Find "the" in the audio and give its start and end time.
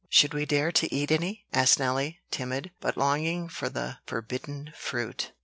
3.69-3.99